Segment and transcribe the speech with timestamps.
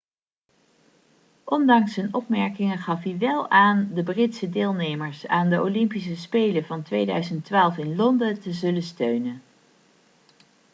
[1.43, 6.83] ondanks zijn opmerkingen gaf hij wel aan de britse deelnemers aan de olympische spelen van
[6.83, 9.41] 2012 in londen te zullen steunen